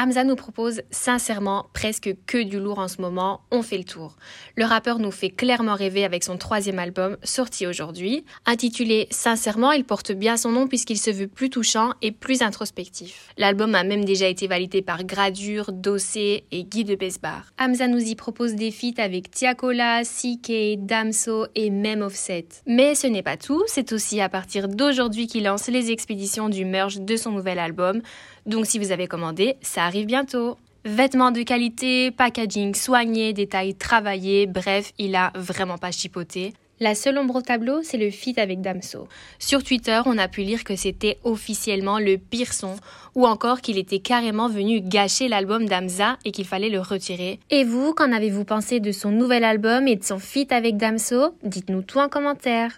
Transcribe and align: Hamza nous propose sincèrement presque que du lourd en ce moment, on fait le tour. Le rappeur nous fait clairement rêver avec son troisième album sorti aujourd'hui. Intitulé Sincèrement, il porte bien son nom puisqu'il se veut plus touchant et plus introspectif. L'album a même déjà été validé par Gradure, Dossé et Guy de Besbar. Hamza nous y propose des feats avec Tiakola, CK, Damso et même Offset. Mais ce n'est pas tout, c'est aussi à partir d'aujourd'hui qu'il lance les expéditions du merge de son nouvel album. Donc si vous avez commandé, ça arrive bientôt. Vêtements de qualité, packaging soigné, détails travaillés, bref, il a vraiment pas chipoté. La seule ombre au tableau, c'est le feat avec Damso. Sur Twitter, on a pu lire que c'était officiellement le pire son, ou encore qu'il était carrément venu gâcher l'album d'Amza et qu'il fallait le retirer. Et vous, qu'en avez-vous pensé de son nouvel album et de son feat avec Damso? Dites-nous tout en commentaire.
Hamza 0.00 0.22
nous 0.22 0.36
propose 0.36 0.82
sincèrement 0.92 1.66
presque 1.74 2.14
que 2.24 2.40
du 2.40 2.60
lourd 2.60 2.78
en 2.78 2.86
ce 2.86 3.00
moment, 3.00 3.40
on 3.50 3.62
fait 3.62 3.78
le 3.78 3.82
tour. 3.82 4.14
Le 4.54 4.64
rappeur 4.64 5.00
nous 5.00 5.10
fait 5.10 5.30
clairement 5.30 5.74
rêver 5.74 6.04
avec 6.04 6.22
son 6.22 6.36
troisième 6.36 6.78
album 6.78 7.16
sorti 7.24 7.66
aujourd'hui. 7.66 8.24
Intitulé 8.46 9.08
Sincèrement, 9.10 9.72
il 9.72 9.84
porte 9.84 10.12
bien 10.12 10.36
son 10.36 10.52
nom 10.52 10.68
puisqu'il 10.68 10.98
se 10.98 11.10
veut 11.10 11.26
plus 11.26 11.50
touchant 11.50 11.94
et 12.00 12.12
plus 12.12 12.42
introspectif. 12.42 13.32
L'album 13.38 13.74
a 13.74 13.82
même 13.82 14.04
déjà 14.04 14.28
été 14.28 14.46
validé 14.46 14.82
par 14.82 15.02
Gradure, 15.02 15.72
Dossé 15.72 16.44
et 16.52 16.62
Guy 16.62 16.84
de 16.84 16.94
Besbar. 16.94 17.46
Hamza 17.58 17.88
nous 17.88 17.98
y 17.98 18.14
propose 18.14 18.54
des 18.54 18.70
feats 18.70 19.02
avec 19.02 19.32
Tiakola, 19.32 20.02
CK, 20.04 20.78
Damso 20.78 21.46
et 21.56 21.70
même 21.70 22.02
Offset. 22.02 22.46
Mais 22.68 22.94
ce 22.94 23.08
n'est 23.08 23.24
pas 23.24 23.36
tout, 23.36 23.64
c'est 23.66 23.92
aussi 23.92 24.20
à 24.20 24.28
partir 24.28 24.68
d'aujourd'hui 24.68 25.26
qu'il 25.26 25.42
lance 25.42 25.66
les 25.66 25.90
expéditions 25.90 26.48
du 26.48 26.64
merge 26.64 27.00
de 27.00 27.16
son 27.16 27.32
nouvel 27.32 27.58
album. 27.58 28.00
Donc 28.46 28.64
si 28.64 28.78
vous 28.78 28.92
avez 28.92 29.08
commandé, 29.08 29.56
ça 29.60 29.87
arrive 29.88 30.06
bientôt. 30.06 30.58
Vêtements 30.84 31.30
de 31.30 31.42
qualité, 31.42 32.10
packaging 32.10 32.74
soigné, 32.74 33.32
détails 33.32 33.74
travaillés, 33.74 34.46
bref, 34.46 34.92
il 34.98 35.16
a 35.16 35.32
vraiment 35.34 35.78
pas 35.78 35.90
chipoté. 35.90 36.52
La 36.78 36.94
seule 36.94 37.18
ombre 37.18 37.36
au 37.36 37.42
tableau, 37.42 37.80
c'est 37.82 37.96
le 37.96 38.10
feat 38.10 38.38
avec 38.38 38.60
Damso. 38.60 39.08
Sur 39.38 39.64
Twitter, 39.64 40.00
on 40.04 40.16
a 40.18 40.28
pu 40.28 40.42
lire 40.42 40.62
que 40.62 40.76
c'était 40.76 41.18
officiellement 41.24 41.98
le 41.98 42.18
pire 42.18 42.52
son, 42.52 42.76
ou 43.16 43.26
encore 43.26 43.62
qu'il 43.62 43.78
était 43.78 43.98
carrément 43.98 44.48
venu 44.48 44.80
gâcher 44.80 45.26
l'album 45.26 45.66
d'Amza 45.66 46.18
et 46.24 46.32
qu'il 46.32 46.46
fallait 46.46 46.68
le 46.68 46.80
retirer. 46.80 47.40
Et 47.50 47.64
vous, 47.64 47.94
qu'en 47.94 48.12
avez-vous 48.12 48.44
pensé 48.44 48.78
de 48.78 48.92
son 48.92 49.10
nouvel 49.10 49.42
album 49.42 49.88
et 49.88 49.96
de 49.96 50.04
son 50.04 50.18
feat 50.18 50.52
avec 50.52 50.76
Damso? 50.76 51.34
Dites-nous 51.42 51.82
tout 51.82 51.98
en 51.98 52.08
commentaire. 52.08 52.76